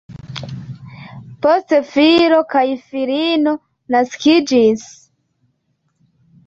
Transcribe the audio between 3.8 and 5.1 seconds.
naskiĝis.